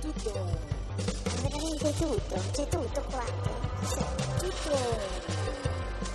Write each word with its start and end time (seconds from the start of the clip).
Tutto, 0.00 0.46
veramente 1.42 1.92
tutto, 1.94 2.42
c'è 2.52 2.68
tutto 2.68 3.04
qua. 3.10 3.24
C'è 3.80 4.04
tutto. 4.38 4.76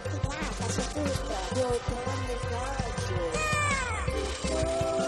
Figata, 0.08 0.66
c'è 0.68 0.84
tutto. 0.94 1.60
Io 1.60 1.80
tranne 1.84 2.32
il 2.32 2.40
calcio. 2.50 3.20
Tutto, 4.42 4.99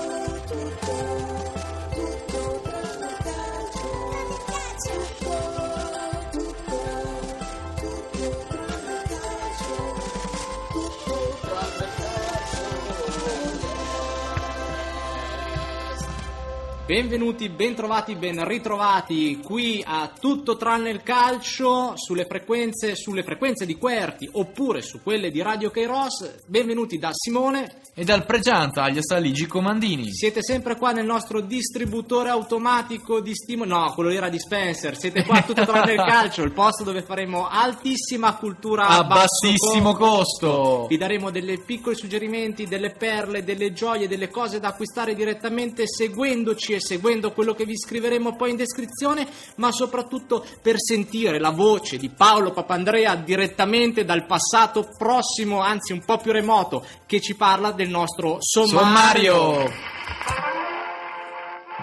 Benvenuti, 16.92 17.48
bentrovati, 17.48 18.16
ben 18.16 18.46
ritrovati 18.46 19.40
qui 19.42 19.82
a 19.82 20.12
Tutto 20.20 20.58
tranne 20.58 20.90
il 20.90 21.02
calcio 21.04 21.94
sulle 21.96 22.26
frequenze, 22.26 22.98
sulle 22.98 23.24
frequenze 23.24 23.66
di 23.66 23.78
Querti 23.78 24.28
oppure 24.34 24.82
su 24.82 25.02
quelle 25.02 25.32
di 25.32 25.42
Radio 25.42 25.70
Kairos. 25.70 26.44
Benvenuti 26.48 26.98
da 26.98 27.12
Simone. 27.14 27.80
E 27.94 28.04
dal 28.04 28.26
Pregianta 28.26 28.84
agli 28.84 28.98
Assaligi 28.98 29.48
Comandini. 29.48 30.14
Siete 30.14 30.42
sempre 30.44 30.76
qua 30.76 30.92
nel 30.92 31.06
nostro 31.06 31.40
distributore 31.40 32.30
automatico 32.30 33.22
di 33.22 33.36
stimoli. 33.36 33.70
No, 33.70 33.92
quello 33.94 34.10
era 34.10 34.28
di 34.28 34.40
Spencer. 34.40 34.98
Siete 34.98 35.24
qua 35.24 35.38
a 35.38 35.44
Tutto 35.48 35.66
tranne 35.66 35.94
il 35.94 36.04
calcio, 36.06 36.44
il 36.44 36.52
posto 36.52 36.84
dove 36.84 37.04
faremo 37.04 37.48
altissima 37.48 38.36
cultura 38.36 38.88
A 38.88 39.04
bassissimo 39.06 39.94
costo. 39.94 40.88
vi 40.90 40.98
daremo 40.98 41.32
dei 41.32 41.58
piccoli 41.66 41.96
suggerimenti, 41.96 42.66
delle 42.66 42.92
perle, 42.92 43.46
delle 43.46 43.72
gioie, 43.72 44.10
delle 44.10 44.30
cose 44.30 44.60
da 44.60 44.70
acquistare 44.70 45.16
direttamente 45.16 45.84
seguendoci 45.86 46.74
e 46.74 46.80
seguendo 46.82 47.32
quello 47.32 47.54
che 47.54 47.64
vi 47.66 47.78
scriveremo 47.78 48.36
poi 48.36 48.50
in 48.50 48.58
descrizione, 48.58 49.28
ma 49.56 49.72
soprattutto 49.72 50.46
per 50.62 50.76
sentire 50.78 51.40
la 51.40 51.52
voce 51.52 51.98
di 51.98 52.10
Paolo 52.10 52.52
Papandrea 52.52 53.16
direttamente 53.16 54.04
dal 54.04 54.26
passato 54.26 54.90
prossimo, 54.98 55.62
anzi 55.62 55.94
un 55.94 56.04
po' 56.04 56.18
più 56.18 56.32
remoto, 56.34 56.86
che 57.06 57.22
ci 57.22 57.36
parla 57.36 57.72
del 57.72 57.90
nostro 57.90 58.38
sommario. 58.40 59.36
Sommario. 59.36 59.72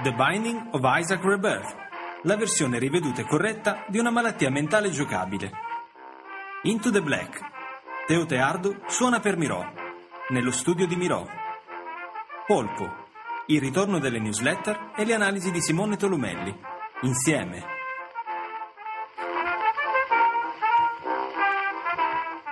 The 0.02 0.12
Binding 0.12 0.68
of 0.72 0.80
Isaac 0.84 1.24
Rebirth, 1.24 1.74
la 2.22 2.36
versione 2.36 2.78
riveduta 2.78 3.22
e 3.22 3.26
corretta 3.26 3.84
di 3.88 3.98
una 3.98 4.10
malattia 4.10 4.50
mentale 4.50 4.90
giocabile. 4.90 5.50
Into 6.62 6.90
the 6.90 7.00
Black, 7.00 7.40
Teo 8.06 8.24
Teardo 8.26 8.82
suona 8.86 9.20
per 9.20 9.36
Mirò, 9.36 9.60
nello 10.28 10.50
studio 10.50 10.86
di 10.86 10.96
Mirò. 10.96 11.24
Polpo, 12.46 13.07
il 13.50 13.60
ritorno 13.60 13.98
delle 13.98 14.18
newsletter 14.18 14.92
e 14.94 15.06
le 15.06 15.14
analisi 15.14 15.50
di 15.50 15.62
Simone 15.62 15.96
Tolumelli, 15.96 16.54
insieme. 17.02 17.77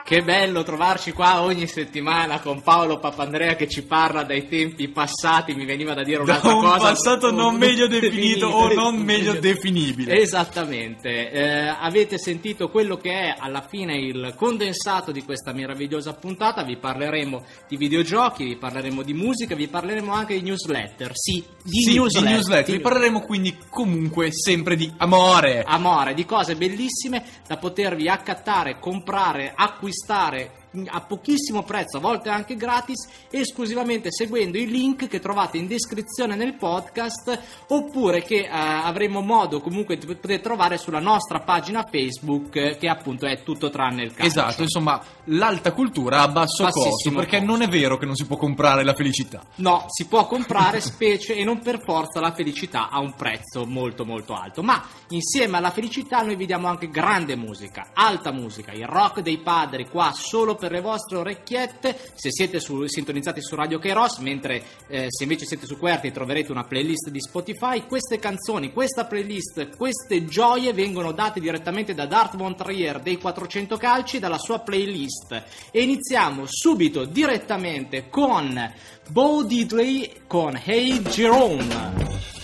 Che 0.06 0.22
bello 0.22 0.62
trovarci 0.62 1.10
qua 1.10 1.42
ogni 1.42 1.66
settimana 1.66 2.38
con 2.38 2.62
Paolo 2.62 3.00
Papandrea 3.00 3.56
che 3.56 3.66
ci 3.68 3.82
parla 3.82 4.22
dai 4.22 4.46
tempi 4.46 4.86
passati, 4.86 5.52
mi 5.52 5.64
veniva 5.64 5.94
da 5.94 6.04
dire 6.04 6.18
Da 6.22 6.38
un'altra 6.38 6.54
un 6.54 6.60
cosa. 6.62 6.78
passato 6.90 7.32
non 7.32 7.56
meglio 7.56 7.88
definito 7.90 8.46
o 8.46 8.72
non 8.72 8.98
meglio 8.98 9.32
definibile. 9.40 10.16
Esattamente, 10.20 11.28
Eh, 11.32 11.66
avete 11.80 12.18
sentito 12.18 12.68
quello 12.70 12.96
che 12.98 13.10
è 13.10 13.34
alla 13.36 13.62
fine 13.68 13.96
il 13.98 14.32
condensato 14.36 15.10
di 15.10 15.24
questa 15.24 15.52
meravigliosa 15.52 16.12
puntata, 16.14 16.62
vi 16.62 16.76
parleremo 16.76 17.44
di 17.66 17.76
videogiochi, 17.76 18.44
vi 18.44 18.56
parleremo 18.56 19.02
di 19.02 19.12
musica, 19.12 19.56
vi 19.56 19.66
parleremo 19.66 20.12
anche 20.12 20.34
di 20.34 20.42
newsletter, 20.42 21.10
sì, 21.14 21.44
di 21.64 21.80
Sì, 21.82 21.94
newsletter. 21.94 22.28
di 22.28 22.32
newsletter. 22.32 22.76
Vi 22.76 22.80
parleremo 22.80 23.20
quindi 23.22 23.56
comunque 23.68 24.28
sempre 24.30 24.76
di 24.76 24.88
amore. 24.98 25.64
amore, 25.66 26.14
di 26.14 26.24
cose 26.24 26.54
bellissime 26.54 27.24
da 27.48 27.56
potervi 27.56 28.08
accattare, 28.08 28.78
comprare, 28.78 29.52
acquistare 29.56 29.94
acquistare 29.96 30.50
a 30.86 31.00
pochissimo 31.00 31.62
prezzo, 31.62 31.96
a 31.96 32.00
volte 32.00 32.28
anche 32.28 32.56
gratis, 32.56 33.08
esclusivamente 33.30 34.12
seguendo 34.12 34.58
i 34.58 34.66
link 34.66 35.08
che 35.08 35.20
trovate 35.20 35.56
in 35.56 35.66
descrizione 35.66 36.34
nel 36.34 36.54
podcast 36.54 37.64
oppure 37.68 38.22
che 38.22 38.40
eh, 38.40 38.48
avremo 38.50 39.20
modo 39.20 39.60
comunque 39.60 39.96
di 39.96 40.06
poter 40.06 40.40
trovare 40.40 40.76
sulla 40.76 41.00
nostra 41.00 41.40
pagina 41.40 41.86
Facebook 41.90 42.56
eh, 42.56 42.76
che 42.76 42.88
appunto 42.88 43.26
è 43.26 43.42
tutto 43.42 43.70
tranne 43.70 44.02
il 44.02 44.12
calcio. 44.12 44.26
Esatto, 44.26 44.62
insomma, 44.62 45.00
l'alta 45.24 45.72
cultura 45.72 46.20
a 46.20 46.28
basso 46.28 46.64
costo, 46.64 47.10
perché 47.10 47.38
costo. 47.38 47.52
non 47.52 47.62
è 47.62 47.68
vero 47.68 47.96
che 47.96 48.06
non 48.06 48.14
si 48.14 48.26
può 48.26 48.36
comprare 48.36 48.84
la 48.84 48.94
felicità. 48.94 49.42
No, 49.56 49.86
si 49.88 50.06
può 50.06 50.26
comprare 50.26 50.80
specie 50.80 51.34
e 51.34 51.44
non 51.44 51.60
per 51.60 51.82
forza 51.82 52.20
la 52.20 52.32
felicità 52.32 52.90
a 52.90 52.98
un 52.98 53.14
prezzo 53.14 53.64
molto 53.64 54.04
molto 54.04 54.34
alto, 54.34 54.62
ma 54.62 54.82
insieme 55.08 55.56
alla 55.56 55.70
felicità 55.70 56.22
noi 56.22 56.36
vi 56.36 56.46
diamo 56.46 56.68
anche 56.68 56.90
grande 56.90 57.36
musica, 57.36 57.90
alta 57.94 58.32
musica, 58.32 58.72
il 58.72 58.86
rock 58.86 59.20
dei 59.20 59.38
padri 59.38 59.88
qua 59.88 60.12
solo 60.12 60.54
per 60.54 60.65
le 60.70 60.80
vostre 60.80 61.18
orecchiette, 61.18 61.96
se 62.14 62.30
siete 62.30 62.60
su- 62.60 62.86
sintonizzati 62.86 63.40
su 63.40 63.54
Radio 63.54 63.78
Kairos, 63.78 64.18
mentre 64.18 64.62
eh, 64.88 65.06
se 65.08 65.22
invece 65.22 65.46
siete 65.46 65.66
su 65.66 65.78
Querti 65.78 66.12
troverete 66.12 66.52
una 66.52 66.64
playlist 66.64 67.10
di 67.10 67.20
Spotify, 67.20 67.86
queste 67.86 68.18
canzoni, 68.18 68.72
questa 68.72 69.04
playlist, 69.04 69.76
queste 69.76 70.24
gioie 70.26 70.72
vengono 70.72 71.12
date 71.12 71.40
direttamente 71.40 71.94
da 71.94 72.06
Dart 72.06 72.36
Von 72.36 72.56
Trier 72.56 73.00
dei 73.00 73.18
400 73.18 73.76
calci 73.76 74.18
dalla 74.18 74.38
sua 74.38 74.60
playlist. 74.60 75.42
E 75.70 75.82
iniziamo 75.82 76.44
subito 76.46 77.04
direttamente 77.04 78.08
con 78.08 78.72
Bo 79.08 79.42
Diddley 79.42 80.22
con 80.26 80.60
Hey 80.62 81.00
Jerome. 81.02 82.35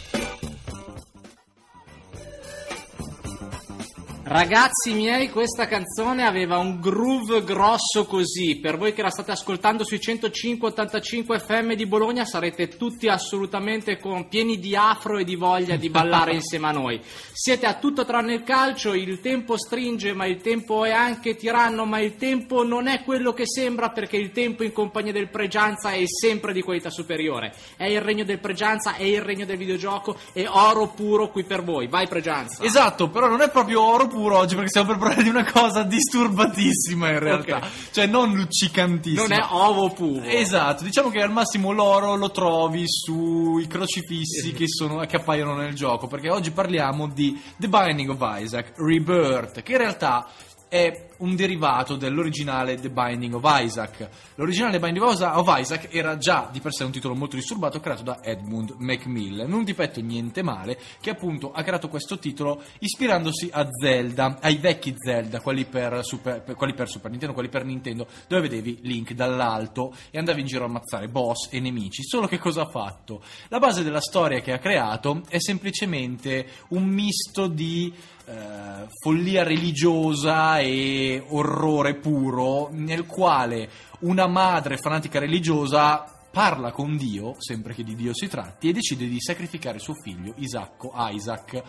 Ragazzi 4.32 4.94
miei, 4.94 5.28
questa 5.28 5.66
canzone 5.66 6.24
aveva 6.24 6.56
un 6.56 6.80
groove 6.80 7.44
grosso 7.44 8.06
così. 8.06 8.58
Per 8.60 8.78
voi 8.78 8.94
che 8.94 9.02
la 9.02 9.10
state 9.10 9.32
ascoltando 9.32 9.84
sui 9.84 9.98
105-85 9.98 11.38
FM 11.38 11.74
di 11.74 11.84
Bologna 11.84 12.24
sarete 12.24 12.68
tutti 12.68 13.08
assolutamente 13.08 13.98
con, 13.98 14.28
pieni 14.28 14.58
di 14.58 14.74
afro 14.74 15.18
e 15.18 15.24
di 15.24 15.36
voglia 15.36 15.76
di 15.76 15.90
ballare 15.90 16.32
insieme 16.40 16.68
a 16.68 16.72
noi. 16.72 16.98
Siete 17.30 17.66
a 17.66 17.74
tutto 17.74 18.06
tranne 18.06 18.32
il 18.32 18.42
calcio, 18.42 18.94
il 18.94 19.20
tempo 19.20 19.58
stringe, 19.58 20.14
ma 20.14 20.24
il 20.24 20.40
tempo 20.40 20.86
è 20.86 20.92
anche 20.92 21.36
tiranno, 21.36 21.84
ma 21.84 22.00
il 22.00 22.16
tempo 22.16 22.64
non 22.64 22.86
è 22.86 23.02
quello 23.02 23.34
che 23.34 23.46
sembra 23.46 23.90
perché 23.90 24.16
il 24.16 24.32
tempo 24.32 24.62
in 24.62 24.72
compagnia 24.72 25.12
del 25.12 25.28
Pregianza 25.28 25.90
è 25.90 26.04
sempre 26.06 26.54
di 26.54 26.62
qualità 26.62 26.88
superiore. 26.88 27.52
È 27.76 27.84
il 27.84 28.00
regno 28.00 28.24
del 28.24 28.38
Pregianza, 28.40 28.94
è 28.94 29.02
il 29.02 29.20
regno 29.20 29.44
del 29.44 29.58
videogioco, 29.58 30.16
è 30.32 30.46
oro 30.48 30.88
puro 30.88 31.28
qui 31.28 31.44
per 31.44 31.62
voi. 31.62 31.86
Vai 31.86 32.08
Pregianza. 32.08 32.64
Esatto, 32.64 33.10
però 33.10 33.28
non 33.28 33.42
è 33.42 33.50
proprio 33.50 33.82
oro 33.82 34.06
puro 34.06 34.20
oggi 34.30 34.54
perché 34.54 34.70
stiamo 34.70 34.88
per 34.88 34.98
parlare 34.98 35.22
di 35.22 35.28
una 35.28 35.50
cosa 35.50 35.82
disturbatissima 35.82 37.10
in 37.10 37.18
realtà. 37.18 37.56
Ok. 37.56 37.68
Cioè 37.92 38.06
non 38.06 38.34
luccicantissima. 38.34 39.22
Non 39.22 39.32
è 39.32 39.46
ovo 39.50 39.90
puro. 39.90 40.24
Esatto, 40.24 40.84
diciamo 40.84 41.10
che 41.10 41.20
al 41.20 41.32
massimo 41.32 41.72
l'oro 41.72 42.16
lo 42.16 42.30
trovi 42.30 42.84
sui 42.86 43.66
crocifissi 43.66 44.52
che, 44.52 44.68
sono, 44.68 45.04
che 45.06 45.16
appaiono 45.16 45.54
nel 45.54 45.74
gioco, 45.74 46.06
perché 46.06 46.30
oggi 46.30 46.50
parliamo 46.50 47.08
di 47.08 47.40
The 47.56 47.68
Binding 47.68 48.10
of 48.10 48.40
Isaac 48.40 48.74
Rebirth, 48.76 49.62
che 49.62 49.72
in 49.72 49.78
realtà 49.78 50.26
è 50.68 51.10
un 51.22 51.34
derivato 51.36 51.96
dell'originale 51.96 52.76
The 52.76 52.90
Binding 52.90 53.34
of 53.34 53.42
Isaac. 53.62 54.08
L'originale 54.34 54.72
The 54.72 54.80
Binding 54.80 55.04
of 55.04 55.14
Isa- 55.14 55.38
of 55.38 55.58
Isaac 55.58 55.88
era 55.90 56.16
già 56.18 56.48
di 56.52 56.60
per 56.60 56.72
sé 56.72 56.84
un 56.84 56.90
titolo 56.90 57.14
molto 57.14 57.36
disturbato 57.36 57.80
creato 57.80 58.02
da 58.02 58.22
Edmund 58.22 58.74
Macmillan, 58.78 59.52
un 59.52 59.64
difetto 59.64 60.00
niente 60.00 60.42
male 60.42 60.78
che 61.00 61.10
appunto 61.10 61.52
ha 61.52 61.62
creato 61.62 61.88
questo 61.88 62.18
titolo 62.18 62.62
ispirandosi 62.80 63.48
a 63.52 63.66
Zelda, 63.70 64.38
ai 64.40 64.56
vecchi 64.56 64.94
Zelda, 64.96 65.40
quelli 65.40 65.64
per 65.64 66.04
Super, 66.04 66.42
per- 66.42 66.56
quelli 66.56 66.74
per 66.74 66.88
Super 66.88 67.10
Nintendo, 67.10 67.34
quelli 67.34 67.48
per 67.48 67.64
Nintendo, 67.64 68.06
dove 68.26 68.48
vedevi 68.48 68.80
Link 68.82 69.12
dall'alto 69.12 69.94
e 70.10 70.18
andavi 70.18 70.40
in 70.40 70.46
giro 70.46 70.64
a 70.64 70.66
ammazzare 70.66 71.08
boss 71.08 71.48
e 71.50 71.60
nemici. 71.60 72.02
Solo 72.02 72.26
che 72.26 72.38
cosa 72.38 72.62
ha 72.62 72.68
fatto? 72.68 73.22
La 73.48 73.58
base 73.58 73.82
della 73.84 74.00
storia 74.00 74.40
che 74.40 74.52
ha 74.52 74.58
creato 74.58 75.22
è 75.28 75.38
semplicemente 75.38 76.46
un 76.68 76.84
misto 76.84 77.46
di 77.46 77.92
eh, 78.24 78.86
follia 79.02 79.42
religiosa 79.42 80.58
e 80.60 81.11
orrore 81.20 81.94
puro, 81.94 82.68
nel 82.70 83.06
quale 83.06 83.68
una 84.00 84.26
madre 84.26 84.76
fanatica 84.76 85.18
religiosa 85.18 86.04
parla 86.30 86.72
con 86.72 86.96
Dio, 86.96 87.34
sempre 87.38 87.74
che 87.74 87.84
di 87.84 87.94
Dio 87.94 88.14
si 88.14 88.26
tratti, 88.26 88.68
e 88.68 88.72
decide 88.72 89.06
di 89.06 89.20
sacrificare 89.20 89.78
suo 89.78 89.94
figlio 89.94 90.32
Isacco, 90.36 90.92
Isaac, 90.94 91.62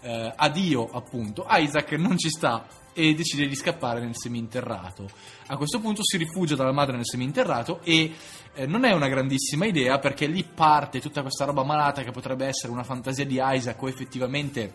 eh, 0.00 0.32
a 0.34 0.48
Dio 0.48 0.88
appunto. 0.90 1.46
Isaac 1.48 1.92
non 1.92 2.18
ci 2.18 2.28
sta 2.28 2.66
e 2.92 3.14
decide 3.14 3.46
di 3.46 3.54
scappare 3.54 4.00
nel 4.00 4.16
seminterrato. 4.16 5.08
A 5.46 5.56
questo 5.56 5.78
punto 5.78 6.02
si 6.02 6.16
rifugia 6.16 6.56
dalla 6.56 6.72
madre 6.72 6.96
nel 6.96 7.06
seminterrato 7.06 7.80
e 7.84 8.12
eh, 8.54 8.66
non 8.66 8.84
è 8.84 8.92
una 8.92 9.06
grandissima 9.06 9.66
idea 9.66 10.00
perché 10.00 10.26
lì 10.26 10.42
parte 10.42 11.00
tutta 11.00 11.22
questa 11.22 11.44
roba 11.44 11.62
malata 11.62 12.02
che 12.02 12.10
potrebbe 12.10 12.46
essere 12.46 12.72
una 12.72 12.82
fantasia 12.82 13.24
di 13.24 13.38
Isaac 13.40 13.80
o 13.80 13.88
effettivamente 13.88 14.74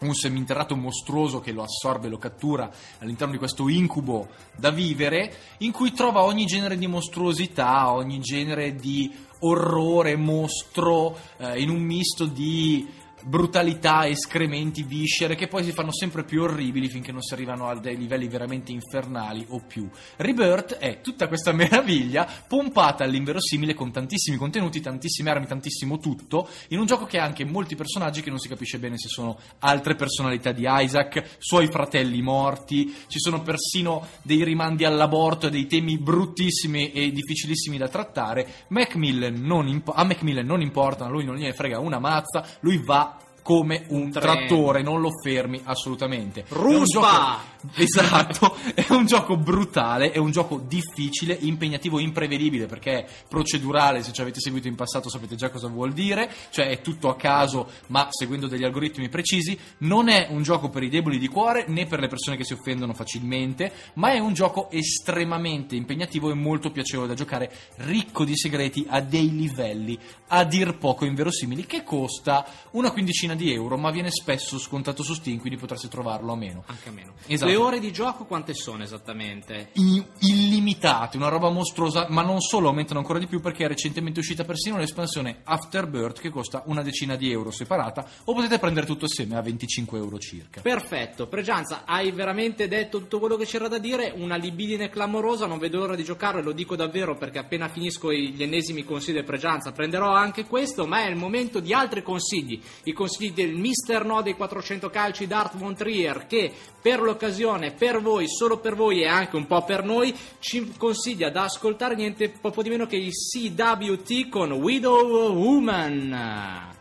un 0.00 0.14
seminterrato 0.14 0.76
mostruoso 0.76 1.40
che 1.40 1.52
lo 1.52 1.62
assorbe, 1.62 2.08
lo 2.08 2.18
cattura 2.18 2.70
all'interno 2.98 3.32
di 3.32 3.38
questo 3.38 3.68
incubo 3.68 4.28
da 4.56 4.70
vivere, 4.70 5.32
in 5.58 5.72
cui 5.72 5.92
trova 5.92 6.22
ogni 6.22 6.44
genere 6.46 6.76
di 6.76 6.86
mostruosità, 6.86 7.90
ogni 7.92 8.20
genere 8.20 8.74
di 8.74 9.12
orrore, 9.40 10.16
mostro, 10.16 11.16
eh, 11.38 11.60
in 11.60 11.70
un 11.70 11.82
misto 11.82 12.26
di 12.26 13.04
brutalità, 13.26 14.06
escrementi, 14.06 14.84
viscere 14.84 15.34
che 15.34 15.48
poi 15.48 15.64
si 15.64 15.72
fanno 15.72 15.92
sempre 15.92 16.22
più 16.22 16.42
orribili 16.42 16.88
finché 16.88 17.10
non 17.10 17.22
si 17.22 17.34
arrivano 17.34 17.68
a 17.68 17.76
dei 17.76 17.96
livelli 17.96 18.28
veramente 18.28 18.70
infernali 18.70 19.44
o 19.48 19.60
più. 19.66 19.88
Rebirth 20.16 20.76
è 20.76 21.00
tutta 21.00 21.26
questa 21.26 21.50
meraviglia 21.52 22.28
pompata 22.46 23.02
all'inverosimile 23.02 23.74
con 23.74 23.90
tantissimi 23.90 24.36
contenuti, 24.36 24.80
tantissime 24.80 25.30
armi, 25.30 25.46
tantissimo 25.46 25.98
tutto, 25.98 26.48
in 26.68 26.78
un 26.78 26.86
gioco 26.86 27.04
che 27.04 27.18
ha 27.18 27.24
anche 27.24 27.44
molti 27.44 27.74
personaggi 27.74 28.22
che 28.22 28.30
non 28.30 28.38
si 28.38 28.48
capisce 28.48 28.78
bene 28.78 28.96
se 28.96 29.08
sono 29.08 29.38
altre 29.58 29.96
personalità 29.96 30.52
di 30.52 30.64
Isaac, 30.66 31.36
suoi 31.38 31.66
fratelli 31.66 32.22
morti, 32.22 32.94
ci 33.08 33.18
sono 33.18 33.42
persino 33.42 34.06
dei 34.22 34.44
rimandi 34.44 34.84
all'aborto 34.84 35.48
e 35.48 35.50
dei 35.50 35.66
temi 35.66 35.98
bruttissimi 35.98 36.92
e 36.92 37.10
difficilissimi 37.10 37.76
da 37.76 37.88
trattare. 37.88 38.66
Macmillan 38.68 39.34
impo- 39.66 39.92
a 39.92 40.04
Macmillan 40.04 40.46
non 40.46 40.60
importa, 40.60 41.08
lui 41.08 41.24
non 41.24 41.36
gliene 41.36 41.52
frega 41.52 41.80
una 41.80 41.98
mazza, 41.98 42.46
lui 42.60 42.80
va 42.84 43.15
come 43.46 43.84
un, 43.90 44.10
treno. 44.10 44.34
trattore, 44.34 44.82
non 44.82 45.00
lo 45.00 45.10
fermi 45.22 45.60
assolutamente. 45.62 46.44
Ruspa! 46.48 47.38
Esatto, 47.76 48.56
è 48.74 48.84
un 48.90 49.06
gioco 49.06 49.36
brutale, 49.36 50.10
è 50.10 50.18
un 50.18 50.30
gioco 50.30 50.58
difficile, 50.58 51.36
impegnativo, 51.40 51.98
imprevedibile 51.98 52.66
perché 52.66 53.04
è 53.04 53.06
procedurale, 53.28 54.02
se 54.02 54.12
ci 54.12 54.20
avete 54.20 54.40
seguito 54.40 54.68
in 54.68 54.74
passato 54.74 55.08
sapete 55.08 55.36
già 55.36 55.50
cosa 55.50 55.68
vuol 55.68 55.92
dire, 55.92 56.30
cioè 56.50 56.68
è 56.68 56.80
tutto 56.80 57.08
a 57.08 57.16
caso 57.16 57.70
ma 57.88 58.08
seguendo 58.10 58.46
degli 58.46 58.64
algoritmi 58.64 59.08
precisi, 59.08 59.58
non 59.78 60.08
è 60.08 60.28
un 60.30 60.42
gioco 60.42 60.68
per 60.68 60.82
i 60.82 60.88
deboli 60.88 61.18
di 61.18 61.28
cuore 61.28 61.64
né 61.68 61.86
per 61.86 62.00
le 62.00 62.08
persone 62.08 62.36
che 62.36 62.44
si 62.44 62.52
offendono 62.52 62.92
facilmente, 62.94 63.72
ma 63.94 64.12
è 64.12 64.18
un 64.18 64.32
gioco 64.32 64.70
estremamente 64.70 65.76
impegnativo 65.76 66.30
e 66.30 66.34
molto 66.34 66.70
piacevole 66.70 67.08
da 67.08 67.14
giocare, 67.14 67.52
ricco 67.76 68.24
di 68.24 68.36
segreti 68.36 68.86
a 68.88 69.00
dei 69.00 69.30
livelli 69.30 69.98
a 70.28 70.44
dir 70.44 70.76
poco 70.76 71.04
inverosimili 71.04 71.66
che 71.66 71.84
costa 71.84 72.44
una 72.72 72.90
quindicina 72.90 73.34
di 73.34 73.52
euro 73.52 73.76
ma 73.76 73.90
viene 73.90 74.10
spesso 74.10 74.58
scontato 74.58 75.02
su 75.02 75.14
Steam 75.14 75.38
quindi 75.38 75.58
potreste 75.58 75.88
trovarlo 75.88 76.32
a 76.32 76.36
meno. 76.36 76.64
Anche 76.66 76.88
a 76.88 76.92
meno. 76.92 77.14
Esatto. 77.26 77.50
Le 77.56 77.62
ore 77.62 77.80
di 77.80 77.90
gioco 77.90 78.26
quante 78.26 78.52
sono 78.52 78.82
esattamente? 78.82 79.70
I- 79.72 80.04
illimitate, 80.18 81.16
una 81.16 81.28
roba 81.28 81.48
mostruosa, 81.48 82.06
ma 82.10 82.20
non 82.20 82.38
solo 82.38 82.68
aumentano 82.68 82.98
ancora 82.98 83.18
di 83.18 83.26
più 83.26 83.40
perché 83.40 83.64
è 83.64 83.68
recentemente 83.68 84.20
uscita 84.20 84.44
persino 84.44 84.76
l'espansione 84.76 85.38
Afterbirth 85.42 86.20
che 86.20 86.28
costa 86.28 86.64
una 86.66 86.82
decina 86.82 87.16
di 87.16 87.30
euro 87.30 87.50
separata 87.50 88.06
o 88.24 88.34
potete 88.34 88.58
prendere 88.58 88.84
tutto 88.84 89.06
assieme 89.06 89.38
a 89.38 89.40
25 89.40 89.96
euro 89.96 90.18
circa. 90.18 90.60
Perfetto, 90.60 91.28
Pregianza, 91.28 91.84
hai 91.86 92.12
veramente 92.12 92.68
detto 92.68 92.98
tutto 92.98 93.18
quello 93.18 93.36
che 93.36 93.46
c'era 93.46 93.68
da 93.68 93.78
dire, 93.78 94.12
una 94.14 94.36
libidine 94.36 94.90
clamorosa, 94.90 95.46
non 95.46 95.56
vedo 95.56 95.78
l'ora 95.78 95.96
di 95.96 96.04
giocare, 96.04 96.42
lo 96.42 96.52
dico 96.52 96.76
davvero 96.76 97.16
perché 97.16 97.38
appena 97.38 97.68
finisco 97.68 98.12
gli 98.12 98.42
ennesimi 98.42 98.84
consigli 98.84 99.14
del 99.14 99.24
Pregianza 99.24 99.72
prenderò 99.72 100.12
anche 100.12 100.44
questo, 100.44 100.86
ma 100.86 101.04
è 101.04 101.08
il 101.08 101.16
momento 101.16 101.60
di 101.60 101.72
altri 101.72 102.02
consigli, 102.02 102.60
i 102.84 102.92
consigli 102.92 103.32
del 103.32 103.54
Mister 103.54 104.04
No 104.04 104.20
dei 104.20 104.34
400 104.34 104.90
calci 104.90 105.26
Dart 105.26 105.56
Von 105.56 105.74
Trier 105.74 106.26
che 106.26 106.52
per 106.82 107.00
l'occasione, 107.00 107.44
per 107.76 108.00
voi, 108.00 108.28
solo 108.28 108.58
per 108.58 108.74
voi 108.74 109.02
e 109.02 109.06
anche 109.06 109.36
un 109.36 109.46
po' 109.46 109.62
per 109.64 109.84
noi, 109.84 110.14
ci 110.40 110.72
consiglia 110.76 111.30
da 111.30 111.44
ascoltare 111.44 111.94
niente 111.94 112.28
poco 112.28 112.62
di 112.62 112.68
meno 112.68 112.86
che 112.86 112.96
il 112.96 113.12
CWT 113.12 114.28
con 114.28 114.52
Widow 114.52 115.32
Woman. 115.32 116.74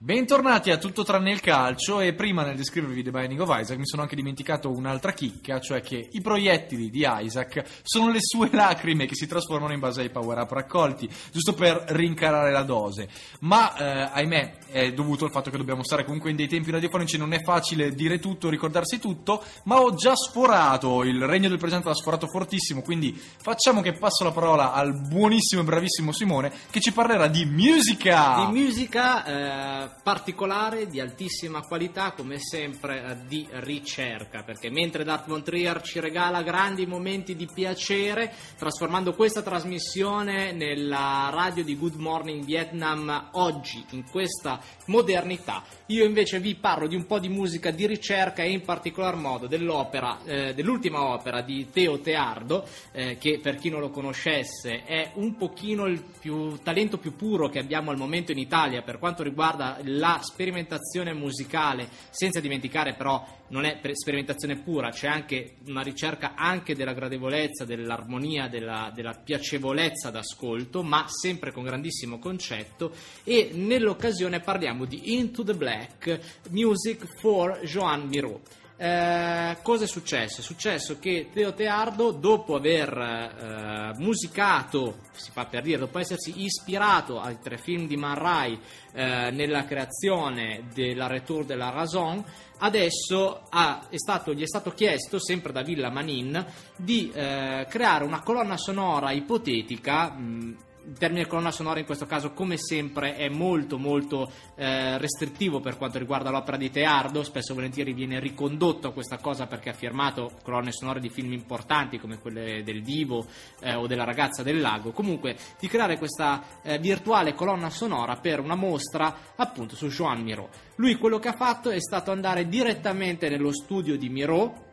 Bentornati 0.00 0.70
a 0.70 0.78
tutto 0.78 1.02
tranne 1.02 1.32
il 1.32 1.40
calcio 1.40 1.98
e 1.98 2.14
prima 2.14 2.44
nel 2.44 2.54
descrivervi 2.54 3.02
The 3.02 3.10
Binding 3.10 3.40
of 3.40 3.58
Isaac 3.58 3.78
mi 3.78 3.84
sono 3.84 4.02
anche 4.02 4.14
dimenticato 4.14 4.70
un'altra 4.70 5.10
chicca, 5.10 5.58
cioè 5.58 5.80
che 5.80 6.08
i 6.12 6.20
proiettili 6.20 6.88
di 6.88 7.04
Isaac 7.04 7.64
sono 7.82 8.08
le 8.12 8.20
sue 8.20 8.48
lacrime 8.52 9.06
che 9.06 9.16
si 9.16 9.26
trasformano 9.26 9.72
in 9.72 9.80
base 9.80 10.02
ai 10.02 10.10
power 10.10 10.38
up 10.38 10.52
raccolti, 10.52 11.10
giusto 11.32 11.52
per 11.52 11.82
rincarare 11.88 12.52
la 12.52 12.62
dose. 12.62 13.08
Ma 13.40 13.74
eh, 13.74 14.10
ahimè 14.12 14.58
è 14.70 14.92
dovuto 14.92 15.24
al 15.24 15.32
fatto 15.32 15.50
che 15.50 15.56
dobbiamo 15.56 15.82
stare 15.82 16.04
comunque 16.04 16.30
in 16.30 16.36
dei 16.36 16.46
tempi 16.46 16.70
radiofonici, 16.70 17.18
non 17.18 17.32
è 17.32 17.42
facile 17.42 17.90
dire 17.90 18.20
tutto, 18.20 18.48
ricordarsi 18.50 19.00
tutto, 19.00 19.42
ma 19.64 19.80
ho 19.80 19.96
già 19.96 20.14
sforato, 20.14 21.02
il 21.02 21.26
regno 21.26 21.48
del 21.48 21.58
presente 21.58 21.88
l'ha 21.88 21.94
sforato 21.94 22.28
fortissimo, 22.28 22.82
quindi 22.82 23.12
facciamo 23.18 23.80
che 23.80 23.94
passo 23.94 24.22
la 24.22 24.30
parola 24.30 24.72
al 24.72 24.94
buonissimo 24.94 25.62
e 25.62 25.64
bravissimo 25.64 26.12
Simone 26.12 26.52
che 26.70 26.80
ci 26.80 26.92
parlerà 26.92 27.26
di 27.26 27.44
musica. 27.46 28.46
Di 28.46 28.60
musica 28.60 29.24
eh, 29.24 29.87
particolare, 30.02 30.86
di 30.86 31.00
altissima 31.00 31.62
qualità, 31.62 32.12
come 32.12 32.38
sempre 32.38 33.02
eh, 33.02 33.26
di 33.26 33.46
ricerca, 33.50 34.42
perché 34.42 34.70
mentre 34.70 35.04
Dark 35.04 35.26
Von 35.26 35.42
Trier 35.42 35.80
ci 35.82 36.00
regala 36.00 36.42
grandi 36.42 36.86
momenti 36.86 37.34
di 37.34 37.48
piacere, 37.52 38.32
trasformando 38.56 39.14
questa 39.14 39.42
trasmissione 39.42 40.52
nella 40.52 41.30
radio 41.32 41.64
di 41.64 41.76
Good 41.76 41.94
Morning 41.94 42.44
Vietnam 42.44 43.30
oggi, 43.32 43.84
in 43.90 44.04
questa 44.10 44.60
modernità, 44.86 45.62
io 45.86 46.04
invece 46.04 46.38
vi 46.40 46.54
parlo 46.54 46.86
di 46.86 46.94
un 46.94 47.06
po' 47.06 47.18
di 47.18 47.28
musica 47.28 47.70
di 47.70 47.86
ricerca 47.86 48.42
e 48.42 48.50
in 48.50 48.62
particolar 48.62 49.16
modo 49.16 49.46
dell'opera, 49.46 50.18
eh, 50.24 50.54
dell'ultima 50.54 51.12
opera 51.12 51.40
di 51.40 51.68
Teo 51.70 52.00
Teardo, 52.00 52.66
eh, 52.92 53.16
che 53.18 53.38
per 53.42 53.56
chi 53.56 53.70
non 53.70 53.80
lo 53.80 53.90
conoscesse 53.90 54.84
è 54.84 55.12
un 55.14 55.36
pochino 55.36 55.86
il 55.86 56.02
più, 56.20 56.58
talento 56.62 56.98
più 56.98 57.16
puro 57.16 57.48
che 57.48 57.58
abbiamo 57.58 57.90
al 57.90 57.96
momento 57.96 58.32
in 58.32 58.38
Italia 58.38 58.82
per 58.82 58.98
quanto 58.98 59.22
riguarda 59.22 59.77
la 59.84 60.20
sperimentazione 60.22 61.12
musicale, 61.12 61.88
senza 62.10 62.40
dimenticare 62.40 62.94
però 62.94 63.24
non 63.48 63.64
è 63.64 63.78
per- 63.78 63.96
sperimentazione 63.96 64.56
pura, 64.56 64.90
c'è 64.90 65.08
anche 65.08 65.56
una 65.66 65.82
ricerca 65.82 66.34
anche 66.34 66.74
della 66.74 66.92
gradevolezza, 66.92 67.64
dell'armonia, 67.64 68.48
della, 68.48 68.90
della 68.94 69.14
piacevolezza 69.14 70.10
d'ascolto, 70.10 70.82
ma 70.82 71.06
sempre 71.08 71.52
con 71.52 71.64
grandissimo 71.64 72.18
concetto 72.18 72.92
e 73.24 73.50
nell'occasione 73.52 74.40
parliamo 74.40 74.84
di 74.84 75.14
Into 75.16 75.42
the 75.44 75.54
Black 75.54 76.20
Music 76.50 77.04
for 77.18 77.60
Joan 77.64 78.06
Miró. 78.06 78.40
Eh, 78.80 79.56
cosa 79.62 79.84
è 79.84 79.86
successo? 79.88 80.40
È 80.40 80.44
successo 80.44 81.00
che 81.00 81.30
Teo 81.32 81.52
Teardo, 81.52 82.12
dopo 82.12 82.54
aver 82.54 82.96
eh, 82.96 83.98
musicato, 83.98 84.98
si 85.14 85.32
fa 85.32 85.46
per 85.46 85.62
dire, 85.62 85.78
dopo 85.78 85.98
essersi 85.98 86.44
ispirato 86.44 87.20
ai 87.20 87.38
tre 87.42 87.58
film 87.58 87.88
di 87.88 87.96
Man 87.96 88.14
Rai 88.14 88.56
eh, 88.92 89.30
nella 89.32 89.64
creazione 89.64 90.68
della 90.72 91.08
Retour 91.08 91.44
de 91.44 91.56
la 91.56 91.70
Raison, 91.70 92.24
adesso 92.58 93.42
ha- 93.50 93.84
è 93.88 93.96
stato- 93.98 94.32
gli 94.32 94.42
è 94.42 94.46
stato 94.46 94.70
chiesto, 94.70 95.18
sempre 95.18 95.50
da 95.52 95.62
Villa 95.62 95.90
Manin, 95.90 96.46
di 96.76 97.10
eh, 97.12 97.66
creare 97.68 98.04
una 98.04 98.22
colonna 98.22 98.56
sonora 98.56 99.10
ipotetica. 99.10 100.10
mh, 100.12 100.56
il 100.88 100.96
termine 100.96 101.26
colonna 101.26 101.50
sonora 101.50 101.80
in 101.80 101.84
questo 101.84 102.06
caso, 102.06 102.32
come 102.32 102.56
sempre, 102.56 103.14
è 103.14 103.28
molto 103.28 103.76
molto 103.78 104.30
eh, 104.56 104.96
restrittivo 104.96 105.60
per 105.60 105.76
quanto 105.76 105.98
riguarda 105.98 106.30
l'opera 106.30 106.56
di 106.56 106.70
Teardo. 106.70 107.22
Spesso 107.22 107.52
e 107.52 107.54
volentieri 107.54 107.92
viene 107.92 108.18
ricondotto 108.18 108.88
a 108.88 108.92
questa 108.92 109.18
cosa 109.18 109.46
perché 109.46 109.68
ha 109.68 109.74
firmato 109.74 110.32
colonne 110.42 110.72
sonore 110.72 111.00
di 111.00 111.10
film 111.10 111.32
importanti 111.32 111.98
come 111.98 112.18
quelle 112.18 112.62
del 112.62 112.82
Divo 112.82 113.26
eh, 113.60 113.74
o 113.74 113.86
della 113.86 114.04
Ragazza 114.04 114.42
del 114.42 114.60
Lago. 114.60 114.92
Comunque, 114.92 115.36
di 115.60 115.68
creare 115.68 115.98
questa 115.98 116.42
eh, 116.62 116.78
virtuale 116.78 117.34
colonna 117.34 117.68
sonora 117.68 118.16
per 118.16 118.40
una 118.40 118.56
mostra 118.56 119.34
appunto 119.36 119.76
su 119.76 119.88
Joan 119.88 120.22
Miró. 120.22 120.48
Lui 120.76 120.96
quello 120.96 121.18
che 121.18 121.28
ha 121.28 121.36
fatto 121.36 121.68
è 121.68 121.80
stato 121.80 122.10
andare 122.12 122.48
direttamente 122.48 123.28
nello 123.28 123.52
studio 123.52 123.98
di 123.98 124.08
Miró 124.08 124.66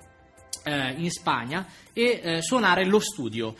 eh, 0.63 0.93
in 0.97 1.11
Spagna 1.11 1.65
e 1.93 2.21
eh, 2.23 2.41
suonare 2.41 2.85
lo 2.85 2.99
studio. 2.99 3.53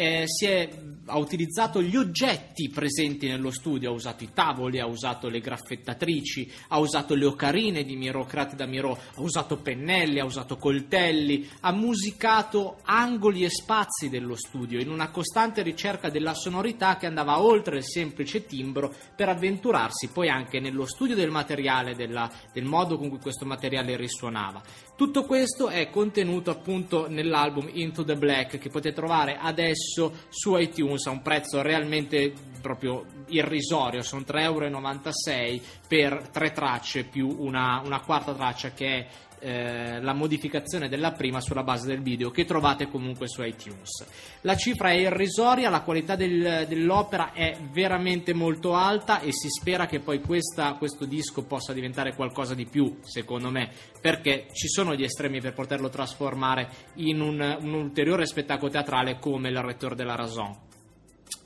Eh, 0.00 0.28
si 0.28 0.46
è, 0.46 0.70
ha 1.06 1.18
utilizzato 1.18 1.82
gli 1.82 1.96
oggetti 1.96 2.68
presenti 2.68 3.26
nello 3.26 3.50
studio, 3.50 3.90
ha 3.90 3.92
usato 3.92 4.22
i 4.22 4.30
tavoli, 4.32 4.78
ha 4.78 4.86
usato 4.86 5.28
le 5.28 5.40
graffettatrici, 5.40 6.48
ha 6.68 6.78
usato 6.78 7.16
le 7.16 7.24
ocarine 7.24 7.82
di 7.82 7.96
Miro 7.96 8.24
create 8.24 8.54
da 8.54 8.64
Miro, 8.64 8.92
ha 8.92 9.20
usato 9.20 9.56
pennelli, 9.56 10.20
ha 10.20 10.24
usato 10.24 10.56
coltelli, 10.56 11.48
ha 11.62 11.72
musicato 11.72 12.76
angoli 12.84 13.42
e 13.42 13.50
spazi 13.50 14.08
dello 14.08 14.36
studio 14.36 14.78
in 14.78 14.88
una 14.88 15.10
costante 15.10 15.62
ricerca 15.62 16.10
della 16.10 16.34
sonorità 16.34 16.96
che 16.96 17.06
andava 17.06 17.40
oltre 17.40 17.78
il 17.78 17.84
semplice 17.84 18.44
timbro 18.44 18.94
per 19.16 19.28
avventurarsi 19.30 20.10
poi 20.12 20.28
anche 20.28 20.60
nello 20.60 20.86
studio 20.86 21.16
del 21.16 21.32
materiale, 21.32 21.96
della- 21.96 22.30
del 22.52 22.66
modo 22.66 22.98
con 22.98 23.08
cui 23.08 23.18
questo 23.18 23.44
materiale 23.44 23.96
risuonava. 23.96 24.62
Tutto 24.98 25.26
questo 25.26 25.68
è 25.68 25.90
contenuto 25.90 26.50
appunto 26.50 27.06
nell'album 27.08 27.68
Into 27.74 28.02
the 28.02 28.16
Black 28.16 28.58
che 28.58 28.68
potete 28.68 28.96
trovare 28.96 29.38
adesso 29.40 30.12
su 30.28 30.56
iTunes 30.56 31.06
a 31.06 31.10
un 31.10 31.22
prezzo 31.22 31.62
realmente 31.62 32.32
proprio 32.60 33.04
irrisorio, 33.28 34.02
sono 34.02 34.22
3,96 34.22 34.40
euro 34.42 35.60
per 35.86 36.28
tre 36.30 36.52
tracce 36.52 37.04
più 37.04 37.34
una, 37.38 37.80
una 37.84 38.00
quarta 38.00 38.34
traccia 38.34 38.72
che 38.72 38.86
è 38.86 39.06
eh, 39.40 40.00
la 40.00 40.14
modificazione 40.14 40.88
della 40.88 41.12
prima 41.12 41.40
sulla 41.40 41.62
base 41.62 41.86
del 41.86 42.02
video 42.02 42.30
che 42.30 42.44
trovate 42.44 42.88
comunque 42.88 43.28
su 43.28 43.42
iTunes. 43.42 44.04
La 44.40 44.56
cifra 44.56 44.90
è 44.90 44.94
irrisoria, 44.94 45.70
la 45.70 45.82
qualità 45.82 46.16
del- 46.16 46.66
dell'opera 46.68 47.32
è 47.32 47.56
veramente 47.70 48.34
molto 48.34 48.74
alta 48.74 49.20
e 49.20 49.30
si 49.32 49.48
spera 49.48 49.86
che 49.86 50.00
poi 50.00 50.20
questa- 50.20 50.74
questo 50.74 51.04
disco 51.04 51.44
possa 51.44 51.72
diventare 51.72 52.14
qualcosa 52.14 52.54
di 52.54 52.66
più, 52.66 52.98
secondo 53.02 53.50
me, 53.50 53.70
perché 54.00 54.48
ci 54.52 54.68
sono 54.68 54.94
gli 54.94 55.04
estremi 55.04 55.40
per 55.40 55.54
poterlo 55.54 55.88
trasformare 55.88 56.68
in 56.94 57.20
un, 57.20 57.58
un 57.60 57.72
ulteriore 57.74 58.26
spettacolo 58.26 58.70
teatrale 58.70 59.18
come 59.18 59.50
il 59.50 59.62
Rettor 59.62 59.94
della 59.94 60.16
Raison. 60.16 60.66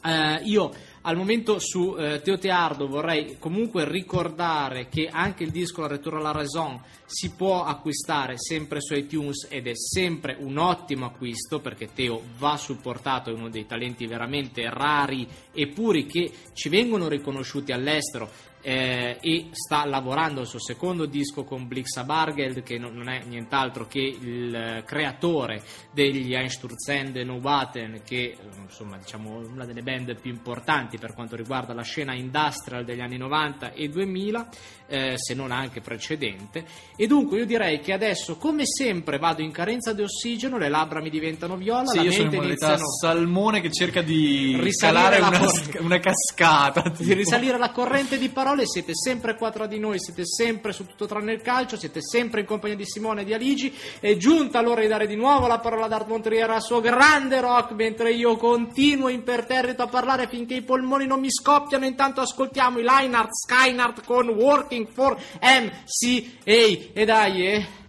Eh, 0.05 0.41
io 0.45 0.71
al 1.03 1.17
momento 1.17 1.59
su 1.59 1.97
eh, 1.99 2.21
Teo 2.23 2.39
Teardo 2.39 2.87
vorrei 2.87 3.37
comunque 3.39 3.89
ricordare 3.89 4.89
che 4.89 5.09
anche 5.11 5.43
il 5.43 5.51
disco 5.51 5.81
La 5.81 5.89
Retour 5.89 6.17
à 6.17 6.21
la 6.21 6.31
Raison 6.31 6.81
si 7.05 7.31
può 7.31 7.65
acquistare 7.65 8.39
sempre 8.39 8.81
su 8.81 8.95
iTunes 8.95 9.49
ed 9.51 9.67
è 9.67 9.75
sempre 9.75 10.37
un 10.39 10.59
ottimo 10.59 11.07
acquisto 11.07 11.61
perché 11.61 11.93
Teo 11.93 12.23
va 12.39 12.57
supportato, 12.57 13.31
è 13.31 13.35
uno 13.35 13.49
dei 13.49 13.67
talenti 13.67 14.07
veramente 14.07 14.69
rari 14.71 15.27
e 15.53 15.67
puri 15.69 16.07
che 16.07 16.31
ci 16.53 16.69
vengono 16.69 17.09
riconosciuti 17.09 17.73
all'estero 17.73 18.31
eh, 18.63 19.19
e 19.21 19.49
sta 19.51 19.85
lavorando 19.85 20.41
al 20.41 20.47
suo 20.47 20.61
secondo 20.61 21.07
disco 21.07 21.45
con 21.45 21.67
Blixa 21.67 22.05
Bargeld 22.05 22.63
che 22.63 22.79
non 22.79 22.95
non 22.95 23.09
è 23.09 23.23
nient'altro 23.25 23.87
che 23.87 23.99
il 23.99 24.83
creatore 24.87 25.63
degli 25.91 26.35
Einstürzende 26.35 27.25
Nubaten 27.25 28.03
che 28.05 28.17
eh, 28.17 28.39
insomma 28.63 28.97
diciamo 28.97 29.39
una 29.39 29.65
delle 29.65 29.83
band 29.83 30.19
più 30.21 30.31
importanti 30.31 30.99
per 30.99 31.15
quanto 31.15 31.37
riguarda 31.37 31.75
la 31.75 31.83
scena 31.83 32.15
industrial 32.15 32.85
degli 32.85 33.01
anni 33.01 33.17
90 33.17 33.73
e 33.73 33.89
2000 33.89 34.49
eh, 34.87 35.15
se 35.17 35.35
non 35.35 35.51
anche 35.51 35.81
precedente 35.81 36.65
e 36.97 37.07
dunque 37.07 37.39
io 37.39 37.47
direi 37.47 37.81
che 37.81 37.93
adesso 37.93 38.37
come 38.37 38.65
sempre 38.67 39.19
vado 39.19 39.43
in 39.43 39.51
carenza 39.51 39.93
di 39.93 40.03
ossigeno 40.03 40.59
le 40.59 40.69
labbra 40.69 41.01
mi 41.01 41.11
diventano 41.11 41.57
viola 41.57 41.87
Sì, 41.87 41.97
la 41.97 42.03
io 42.03 42.13
sono 42.13 42.25
in 42.25 42.31
mente 42.31 42.47
iniziano 42.47 42.85
salmone 43.01 43.61
che 43.61 43.71
cerca 43.73 44.03
di 44.03 44.57
Risalire 44.61 45.19
una, 45.19 45.39
corrente. 45.39 45.79
una 45.79 45.99
cascata. 45.99 46.93
di 46.97 47.13
risalire 47.15 47.59
la 47.59 47.71
corrente 47.71 48.19
di 48.19 48.29
parole 48.29 48.52
siete 48.67 48.95
sempre 48.95 49.37
qua 49.37 49.51
tra 49.51 49.67
di 49.67 49.79
noi 49.79 49.99
siete 49.99 50.25
sempre 50.25 50.73
su 50.73 50.87
tutto 50.87 51.07
tranne 51.07 51.33
il 51.33 51.43
calcio 51.43 51.77
siete 51.77 52.01
sempre 52.03 52.41
in 52.41 52.47
compagnia 52.47 52.77
di 52.77 52.87
Simone 52.87 53.23
e 53.23 53.25
di 53.25 53.35
Aligi. 53.35 53.75
È 53.99 54.17
giunta 54.17 54.61
l'ora 54.61 54.83
di 54.83 54.87
dare 54.87 55.07
di 55.07 55.17
nuovo 55.17 55.47
la 55.47 55.59
parola 55.59 55.87
ad 55.87 55.93
Art 55.93 56.07
Montriera 56.07 56.55
al 56.55 56.63
suo 56.63 56.81
grande 56.81 57.41
rock 57.41 57.73
mentre 57.73 58.13
io 58.13 58.37
continuo 58.37 59.09
imperterrito 59.09 59.83
a 59.83 59.89
parlare 59.89 60.29
finché 60.29 60.55
i 60.55 60.63
polmoni 60.63 61.07
non 61.07 61.21
mi 61.21 61.31
scoppiano. 61.31 61.85
Intanto 61.85 62.21
ascoltiamo 62.21 62.79
i 62.79 62.83
Leinart 62.83 63.31
Skynart 63.33 64.05
con 64.05 64.29
Working 64.29 64.87
for 64.89 65.17
MCA 65.41 66.91
e 66.93 67.05
dai 67.05 67.47
eh 67.47 67.81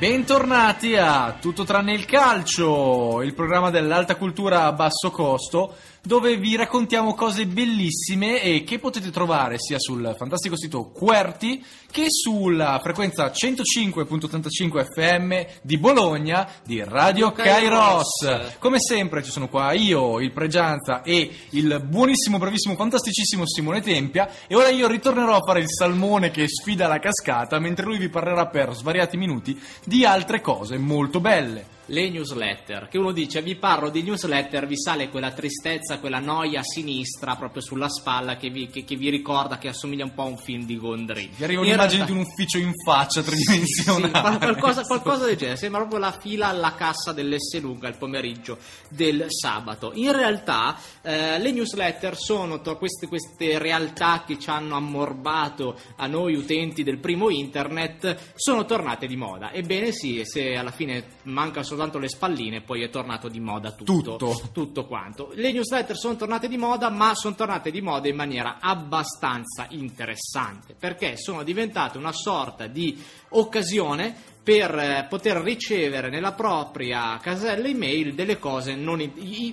Bentornati 0.00 0.96
a 0.96 1.36
Tutto 1.38 1.64
tranne 1.64 1.92
il 1.92 2.06
calcio, 2.06 3.20
il 3.20 3.34
programma 3.34 3.68
dell'alta 3.68 4.16
cultura 4.16 4.64
a 4.64 4.72
basso 4.72 5.10
costo, 5.10 5.74
dove 6.02 6.36
vi 6.36 6.56
raccontiamo 6.56 7.14
cose 7.14 7.46
bellissime 7.46 8.42
e 8.42 8.64
che 8.64 8.78
potete 8.78 9.10
trovare 9.10 9.56
sia 9.58 9.78
sul 9.78 10.14
fantastico 10.16 10.56
sito 10.56 10.90
Querti 10.90 11.62
che 11.90 12.06
sulla 12.08 12.80
frequenza 12.82 13.26
105.85 13.26 14.86
FM 14.94 15.60
di 15.62 15.76
Bologna 15.76 16.48
di 16.64 16.82
Radio 16.82 17.32
Kairos. 17.32 18.20
Kairos. 18.20 18.56
Come 18.58 18.80
sempre 18.80 19.22
ci 19.22 19.30
sono 19.30 19.48
qua 19.48 19.72
io, 19.72 20.20
il 20.20 20.32
Pregianza 20.32 21.02
e 21.02 21.30
il 21.50 21.82
buonissimo, 21.84 22.38
bravissimo, 22.38 22.76
fantasticissimo 22.76 23.46
Simone 23.46 23.80
Tempia 23.80 24.30
e 24.46 24.54
ora 24.54 24.68
io 24.68 24.86
ritornerò 24.86 25.36
a 25.36 25.44
fare 25.44 25.60
il 25.60 25.68
salmone 25.68 26.30
che 26.30 26.46
sfida 26.48 26.86
la 26.86 26.98
cascata 26.98 27.58
mentre 27.58 27.84
lui 27.84 27.98
vi 27.98 28.08
parlerà 28.08 28.46
per 28.46 28.74
svariati 28.74 29.16
minuti 29.16 29.60
di 29.84 30.04
altre 30.04 30.40
cose 30.40 30.78
molto 30.78 31.20
belle. 31.20 31.78
Le 31.90 32.08
newsletter, 32.08 32.86
che 32.88 32.98
uno 32.98 33.10
dice 33.12 33.42
vi 33.42 33.56
parlo 33.56 33.90
di 33.90 34.02
newsletter, 34.02 34.66
vi 34.66 34.78
sale 34.78 35.08
quella 35.08 35.32
tristezza, 35.32 35.98
quella 35.98 36.20
noia 36.20 36.60
a 36.60 36.64
sinistra 36.64 37.34
proprio 37.34 37.60
sulla 37.62 37.88
spalla 37.88 38.36
che 38.36 38.48
vi, 38.48 38.68
che- 38.68 38.84
che 38.84 38.94
vi 38.96 39.10
ricorda 39.10 39.58
che 39.58 39.68
assomiglia 39.68 40.04
un 40.04 40.14
po' 40.14 40.22
a 40.22 40.26
un 40.26 40.38
film 40.38 40.64
di 40.64 40.76
Gondry. 40.78 41.30
Vi 41.36 41.42
arriva 41.44 41.62
In 41.62 41.66
un'immagine 41.68 42.04
realtà- 42.04 42.12
di 42.12 42.18
un 42.18 42.26
ufficio 42.26 42.58
in 42.58 42.72
faccia 42.84 43.22
Sì, 43.22 43.30
tridimensionale. 43.30 44.10
qual- 44.20 44.38
qualcosa, 44.38 44.82
qualcosa 44.82 45.24
del 45.26 45.36
genere, 45.36 45.56
sembra 45.56 45.80
proprio 45.80 46.00
la 46.00 46.12
fila 46.18 46.46
alla 46.48 46.74
cassa 46.74 47.12
dell'Esselunga 47.12 47.88
il 47.88 47.96
pomeriggio 47.96 48.58
del 48.88 49.26
sabato. 49.28 49.90
In 49.94 50.12
realtà 50.12 50.76
eh, 51.02 51.38
le 51.38 51.50
newsletter 51.50 52.16
sono 52.16 52.60
to- 52.60 52.76
queste, 52.76 53.08
queste 53.08 53.58
realtà 53.58 54.22
che 54.26 54.38
ci 54.38 54.48
hanno 54.48 54.76
ammorbato 54.76 55.76
a 55.96 56.06
noi 56.06 56.34
utenti 56.34 56.82
del 56.84 56.98
primo 56.98 57.30
internet, 57.30 58.32
sono 58.36 58.64
tornate 58.64 59.06
di 59.06 59.16
moda. 59.16 59.50
Ebbene 59.52 59.90
sì, 59.92 60.20
se 60.24 60.54
alla 60.54 60.70
fine 60.70 61.04
mancano 61.30 61.64
soltanto 61.64 61.98
le 61.98 62.08
spalline, 62.08 62.60
poi 62.60 62.82
è 62.82 62.90
tornato 62.90 63.28
di 63.28 63.40
moda 63.40 63.72
tutto. 63.72 64.16
Tutto. 64.16 64.48
tutto 64.52 64.86
quanto. 64.86 65.30
Le 65.34 65.52
newsletter 65.52 65.96
sono 65.96 66.16
tornate 66.16 66.48
di 66.48 66.56
moda, 66.56 66.90
ma 66.90 67.14
sono 67.14 67.34
tornate 67.34 67.70
di 67.70 67.80
moda 67.80 68.08
in 68.08 68.16
maniera 68.16 68.58
abbastanza 68.60 69.66
interessante, 69.70 70.74
perché 70.78 71.16
sono 71.16 71.42
diventate 71.42 71.98
una 71.98 72.12
sorta 72.12 72.66
di 72.66 73.02
occasione 73.30 74.28
per 74.42 74.74
eh, 74.74 75.06
poter 75.08 75.36
ricevere 75.36 76.08
nella 76.08 76.32
propria 76.32 77.18
casella 77.18 77.68
email 77.68 78.14
delle 78.14 78.38
cose 78.38 78.74
non 78.74 78.98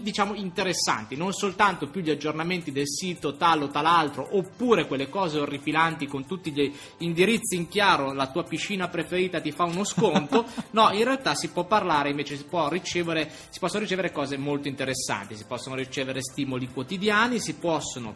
diciamo 0.01 0.33
interessanti, 0.33 1.15
non 1.15 1.33
soltanto 1.33 1.87
più 1.87 2.01
gli 2.01 2.09
aggiornamenti 2.09 2.71
del 2.71 2.87
sito 2.87 3.35
tal 3.35 3.63
o 3.63 3.67
talaltro, 3.67 4.27
oppure 4.31 4.87
quelle 4.87 5.09
cose 5.09 5.39
orripilanti 5.39 6.07
con 6.07 6.25
tutti 6.25 6.51
gli 6.51 6.73
indirizzi 6.99 7.57
in 7.57 7.67
chiaro, 7.67 8.13
la 8.13 8.31
tua 8.31 8.43
piscina 8.43 8.87
preferita 8.87 9.41
ti 9.41 9.51
fa 9.51 9.65
uno 9.65 9.83
sconto. 9.83 10.45
no, 10.71 10.89
in 10.91 11.03
realtà 11.03 11.35
si 11.35 11.49
può 11.49 11.65
parlare 11.65 12.09
invece 12.09 12.37
si 12.37 12.45
può 12.45 12.69
ricevere 12.69 13.29
si 13.49 13.59
possono 13.59 13.81
ricevere 13.81 14.11
cose 14.11 14.37
molto 14.37 14.67
interessanti, 14.67 15.35
si 15.35 15.45
possono 15.45 15.75
ricevere 15.75 16.21
stimoli 16.21 16.69
quotidiani, 16.69 17.39
si 17.39 17.55
possono 17.55 18.13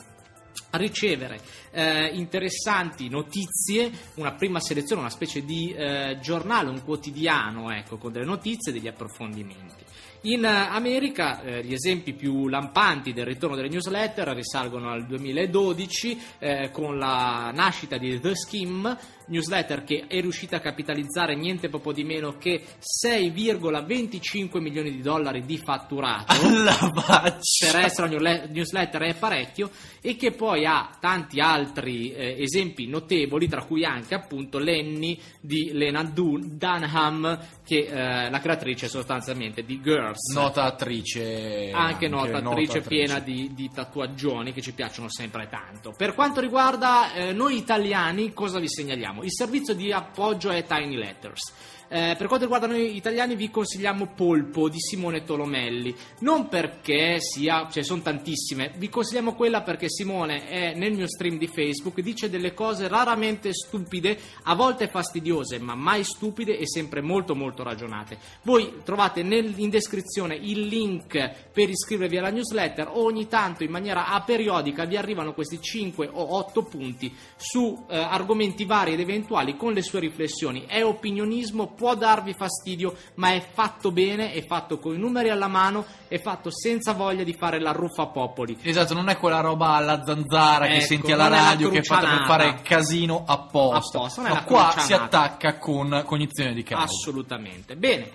a 0.72 0.78
ricevere 0.78 1.40
eh, 1.72 2.08
interessanti 2.14 3.08
notizie, 3.10 3.92
una 4.16 4.34
prima 4.34 4.60
selezione, 4.60 5.02
una 5.02 5.10
specie 5.10 5.44
di 5.44 5.74
eh, 5.74 6.18
giornale, 6.22 6.70
un 6.70 6.84
quotidiano, 6.84 7.72
ecco, 7.72 7.98
con 7.98 8.12
delle 8.12 8.26
notizie 8.26 8.72
e 8.72 8.76
degli 8.76 8.88
approfondimenti. 8.88 9.80
In 10.26 10.46
eh, 10.46 10.48
America 10.48 11.42
eh, 11.42 11.64
gli 11.64 11.74
esempi 11.74 12.14
più 12.14 12.48
lampanti 12.48 13.12
del 13.12 13.26
ritorno 13.26 13.56
delle 13.56 13.70
newsletter 13.70 14.28
risalgono 14.36 14.92
al 14.92 15.08
2012 15.08 16.22
eh, 16.38 16.70
con 16.72 17.00
la 17.00 17.52
nascita 17.54 17.98
di 17.98 18.20
The 18.20 18.36
Skim, 18.36 18.98
newsletter 19.28 19.84
che 19.84 20.06
è 20.08 20.22
riuscita 20.22 20.58
a 20.58 20.60
capitalizzare 20.60 21.36
niente 21.36 21.70
poco 21.70 21.92
di 21.92 22.04
meno 22.04 22.38
che 22.38 22.62
6,25 23.04 24.60
milioni 24.60 24.92
di 24.92 25.02
dollari 25.02 25.44
di 25.44 25.58
fatturato 25.58 26.34
Alla 26.34 26.74
faccia. 26.74 27.72
per 27.72 27.86
essere 27.86 28.08
una 28.08 28.18
newsle- 28.18 28.48
newsletter 28.52 29.02
è 29.02 29.16
parecchio 29.16 29.72
e 30.02 30.16
che 30.16 30.32
poi 30.34 30.61
ha 30.66 30.90
tanti 31.00 31.40
altri 31.40 32.14
eh, 32.14 32.42
esempi 32.42 32.88
notevoli 32.88 33.48
tra 33.48 33.64
cui 33.64 33.86
anche 33.86 34.16
appunto 34.16 34.58
Lenny 34.58 35.20
di 35.40 35.72
Lena 35.74 36.04
Dun- 36.04 36.58
Dunham 36.58 37.40
che 37.64 37.86
è 37.86 38.30
la 38.30 38.40
creatrice 38.40 38.88
sostanzialmente 38.88 39.64
di 39.64 39.82
Girls 39.82 40.34
Nota 40.34 40.64
attrice. 40.64 41.72
anche 41.74 42.08
nota 42.08 42.38
attrice 42.38 42.82
piena 42.82 43.20
di, 43.20 43.52
di 43.54 43.70
tatuaggioni 43.74 44.52
che 44.52 44.62
ci 44.62 44.74
piacciono 44.74 45.10
sempre 45.10 45.48
tanto. 45.50 45.94
Per 45.96 46.14
quanto 46.14 46.42
riguarda 46.42 47.14
eh, 47.14 47.32
noi 47.32 47.58
italiani, 47.58 48.34
cosa 48.34 48.60
vi 48.60 48.68
segnaliamo? 48.68 49.24
Il 49.24 49.32
servizio 49.32 49.74
di 49.74 49.92
appoggio 49.92 50.50
è 50.50 50.66
Tiny 50.66 50.96
Letters. 50.96 51.54
Eh, 51.94 52.16
per 52.18 52.28
quanto 52.28 52.46
riguarda 52.46 52.68
noi 52.68 52.96
italiani 52.96 53.36
vi 53.36 53.50
consigliamo 53.50 54.14
Polpo 54.16 54.70
di 54.70 54.80
Simone 54.80 55.26
Tolomelli, 55.26 55.94
non 56.20 56.48
perché 56.48 57.20
sia, 57.20 57.68
ne 57.74 57.84
sono 57.84 58.02
tantissime, 58.02 58.72
vi 58.78 58.88
consigliamo 58.88 59.34
quella 59.34 59.62
perché 59.62 59.90
Simone 59.90 60.48
è 60.48 60.74
nel 60.74 60.94
mio 60.94 61.06
stream 61.06 61.38
di 61.38 61.48
Facebook, 61.48 62.00
dice 62.00 62.30
delle 62.30 62.54
cose 62.54 62.88
raramente 62.88 63.52
stupide, 63.52 64.18
a 64.44 64.56
volte 64.56 64.88
fastidiose, 64.88 65.60
ma 65.60 65.76
mai 65.76 66.06
stupide 66.06 66.58
e 66.58 66.66
sempre 66.66 67.02
molto 67.02 67.36
molto 67.36 67.62
ragionate. 67.62 68.18
Voi 68.44 68.76
trovate 68.86 69.22
nel- 69.22 69.56
in 69.58 69.70
descrizione 69.70 70.36
il 70.36 70.62
link 70.62 71.50
per 71.52 71.68
iscrivervi 71.68 72.18
alla 72.18 72.30
newsletter, 72.30 72.88
ogni 72.94 73.28
tanto 73.28 73.66
in 73.66 73.70
maniera 73.70 74.08
aperiodica 74.08 74.86
vi 74.86 74.96
arrivano 74.96 75.34
questi 75.34 75.60
5 75.60 76.10
o 76.10 76.38
8 76.38 76.64
punti 76.64 77.14
su 77.36 77.86
eh, 77.90 77.98
argomenti 77.98 78.64
vari 78.64 78.94
ed 78.94 79.02
eventuali 79.02 79.58
con 79.58 79.74
le 79.74 79.82
sue 79.82 80.00
riflessioni. 80.00 80.64
È 80.66 80.86
opinionismo 80.86 81.80
può 81.82 81.96
darvi 81.96 82.36
fastidio, 82.36 82.96
ma 83.16 83.34
è 83.34 83.44
fatto 83.54 83.92
bene, 83.92 84.34
è 84.34 84.46
fatto 84.46 84.78
con 84.78 84.94
i 84.94 85.00
numeri 85.00 85.32
alla 85.32 85.48
mano, 85.48 85.84
è 86.08 86.22
fatto 86.22 86.52
senza 86.52 86.94
voglia 86.94 87.24
di 87.24 87.34
fare 87.34 87.60
la 87.60 87.72
ruffa 87.72 88.06
popoli. 88.06 88.56
Esatto, 88.62 88.94
non 88.94 89.10
è 89.10 89.18
quella 89.18 89.40
roba 89.40 89.70
alla 89.70 90.04
zanzara 90.06 90.68
che 90.68 90.76
Ecco, 90.76 90.86
senti 90.86 91.12
alla 91.12 91.28
radio 91.28 91.72
che 91.72 91.80
è 91.80 91.82
fatta 91.82 92.08
per 92.08 92.26
fare 92.28 92.62
casino 92.62 93.24
apposta. 93.26 93.98
Apposta, 93.98 94.22
la 94.22 94.44
qua 94.44 94.76
si 94.78 94.94
attacca 94.94 95.58
con 95.58 96.04
cognizione 96.06 96.54
di 96.54 96.62
causa. 96.62 96.86
Assolutamente. 96.86 97.76
Bene. 97.76 98.12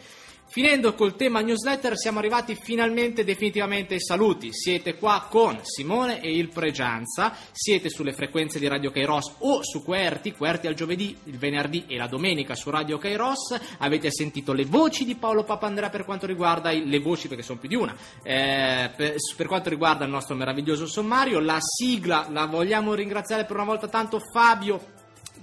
Finendo 0.57 0.95
col 0.95 1.17
tema 1.17 1.43
newsletter 1.43 1.99
siamo 1.99 2.19
arrivati 2.19 2.55
finalmente 2.59 3.25
definitivamente 3.25 3.93
ai 3.93 4.01
saluti. 4.01 4.55
Siete 4.55 4.95
qua 4.97 5.27
con 5.29 5.59
Simone 5.61 6.23
e 6.23 6.35
il 6.35 6.49
Pregianza, 6.49 7.37
siete 7.53 7.91
sulle 7.91 8.15
frequenze 8.15 8.59
di 8.59 8.67
Radio 8.67 8.91
Kairos 8.91 9.35
o 9.41 9.63
su 9.63 9.85
Querti, 9.85 10.33
Querti 10.33 10.67
al 10.67 10.73
giovedì, 10.73 11.15
il 11.25 11.37
venerdì 11.37 11.85
e 11.87 11.99
la 11.99 12.07
domenica 12.07 12.55
su 12.55 12.71
Radio 12.71 12.97
Kairos. 12.97 13.55
Avete 13.81 14.11
sentito 14.11 14.55
le 14.55 14.65
voci 14.65 15.05
di 15.05 15.15
Paolo 15.17 15.45
Papandrea 15.45 15.91
per 15.91 16.07
quanto 16.07 16.25
riguarda 16.25 16.73
il- 16.73 16.89
le 16.89 17.01
voci 17.01 17.29
perché 17.29 17.43
sono 17.43 17.59
più 17.59 17.69
di 17.69 17.75
una. 17.75 17.95
Eh, 18.23 18.91
per, 18.97 19.17
per 19.37 19.47
quanto 19.49 19.69
riguarda 19.69 20.07
il 20.07 20.11
nostro 20.11 20.35
meraviglioso 20.37 20.87
sommario, 20.87 21.39
la 21.39 21.59
sigla 21.61 22.29
la 22.31 22.47
vogliamo 22.47 22.95
ringraziare 22.95 23.45
per 23.45 23.57
una 23.57 23.67
volta 23.67 23.89
tanto 23.89 24.23
Fabio 24.33 24.96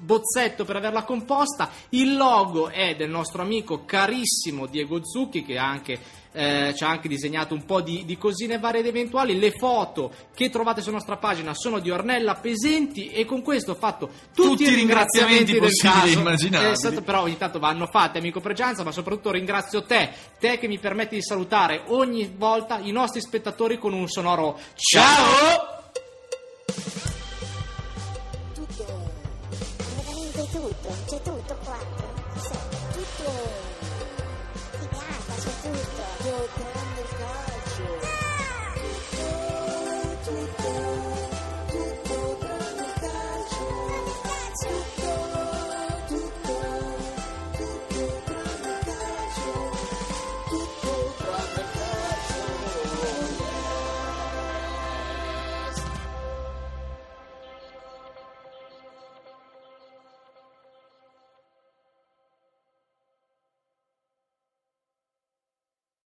Bozzetto 0.03 0.65
per 0.65 0.75
averla 0.75 1.03
composta. 1.03 1.69
Il 1.89 2.15
logo 2.15 2.69
è 2.69 2.95
del 2.95 3.09
nostro 3.09 3.41
amico 3.41 3.85
carissimo 3.85 4.65
Diego 4.67 4.99
Zucchi 5.03 5.43
che 5.43 5.57
ha 5.57 5.65
anche, 5.65 5.99
eh, 6.33 6.73
ci 6.75 6.83
ha 6.83 6.89
anche 6.89 7.07
disegnato 7.07 7.53
un 7.53 7.63
po' 7.65 7.81
di, 7.81 8.03
di 8.05 8.17
cosine 8.17 8.59
varie 8.59 8.81
ed 8.81 8.87
eventuali. 8.87 9.39
Le 9.39 9.51
foto 9.51 10.11
che 10.35 10.49
trovate 10.49 10.81
sulla 10.81 10.95
nostra 10.95 11.17
pagina 11.17 11.53
sono 11.53 11.79
di 11.79 11.89
Ornella 11.89 12.35
Pesenti 12.35 13.07
e 13.09 13.25
con 13.25 13.41
questo 13.41 13.71
ho 13.71 13.75
fatto 13.75 14.09
tutti, 14.33 14.49
Tutti 14.49 14.63
i 14.63 14.75
ringraziamenti 14.75 15.53
ringraziamenti 15.53 15.53
del 15.53 15.61
possibili 15.61 16.47
e 16.47 16.49
caso. 16.51 16.71
Eh, 16.71 16.75
stato- 16.75 17.01
però 17.01 17.21
ogni 17.21 17.37
tanto 17.37 17.59
vanno 17.59 17.87
fatti, 17.87 18.17
amico 18.17 18.41
Pregianza, 18.41 18.83
ma 18.83 18.91
soprattutto 18.91 19.31
ringrazio 19.31 19.83
te, 19.83 20.11
te 20.39 20.57
che 20.57 20.67
mi 20.67 20.79
permetti 20.79 21.15
di 21.15 21.23
salutare 21.23 21.83
ogni 21.87 22.33
volta 22.35 22.79
i 22.79 22.91
nostri 22.91 23.21
spettatori 23.21 23.77
con 23.77 23.93
un 23.93 24.07
sonoro 24.07 24.59
ciao! 24.75 25.05
Tutto, 25.05 25.82
tutto. 33.23 33.51
Figata, 34.79 35.33
c'è 35.35 35.51
tutto. 35.61 36.01
Giocando 36.23 36.43
il 36.43 36.49
calcio. 36.53 36.82